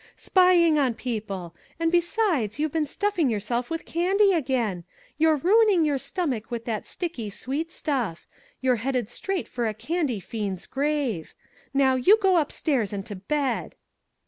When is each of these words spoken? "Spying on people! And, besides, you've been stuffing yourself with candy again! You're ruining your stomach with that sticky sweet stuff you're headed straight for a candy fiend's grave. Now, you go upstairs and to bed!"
"Spying 0.15 0.79
on 0.79 0.95
people! 0.95 1.53
And, 1.79 1.91
besides, 1.91 2.57
you've 2.57 2.71
been 2.71 2.87
stuffing 2.87 3.29
yourself 3.29 3.69
with 3.69 3.85
candy 3.85 4.33
again! 4.33 4.83
You're 5.19 5.35
ruining 5.37 5.85
your 5.85 5.99
stomach 5.99 6.49
with 6.49 6.65
that 6.65 6.87
sticky 6.87 7.29
sweet 7.29 7.69
stuff 7.71 8.25
you're 8.61 8.77
headed 8.77 9.09
straight 9.11 9.47
for 9.47 9.67
a 9.67 9.75
candy 9.75 10.19
fiend's 10.19 10.65
grave. 10.65 11.35
Now, 11.71 11.93
you 11.97 12.17
go 12.17 12.37
upstairs 12.37 12.91
and 12.91 13.05
to 13.05 13.15
bed!" 13.15 13.75